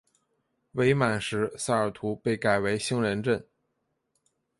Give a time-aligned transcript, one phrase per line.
[0.71, 3.45] 伪满时萨尔图被改为兴仁镇。